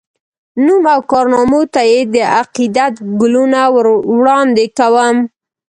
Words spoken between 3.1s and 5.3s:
ګلونه وړاندي کوم